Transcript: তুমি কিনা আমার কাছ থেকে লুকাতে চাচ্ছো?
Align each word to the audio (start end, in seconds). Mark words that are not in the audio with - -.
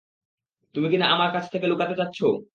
তুমি 0.75 0.87
কিনা 0.91 1.05
আমার 1.07 1.29
কাছ 1.35 1.45
থেকে 1.53 1.65
লুকাতে 1.67 1.95
চাচ্ছো? 1.97 2.25